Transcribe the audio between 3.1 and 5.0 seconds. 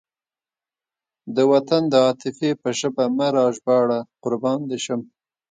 مه راژباړه قربان دې